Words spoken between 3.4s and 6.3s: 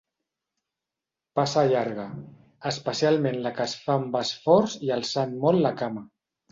la que es fa amb esforç i alçant molt la cama.